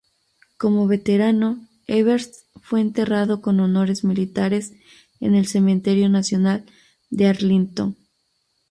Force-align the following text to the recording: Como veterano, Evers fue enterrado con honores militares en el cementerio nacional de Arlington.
Como 0.57 0.87
veterano, 0.87 1.63
Evers 1.85 2.47
fue 2.63 2.81
enterrado 2.81 3.39
con 3.39 3.59
honores 3.59 4.03
militares 4.03 4.73
en 5.19 5.35
el 5.35 5.45
cementerio 5.45 6.09
nacional 6.09 6.65
de 7.11 7.27
Arlington. 7.27 7.95